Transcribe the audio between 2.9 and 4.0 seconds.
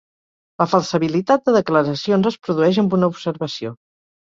una observació.